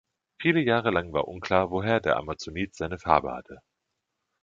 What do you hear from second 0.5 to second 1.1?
Jahre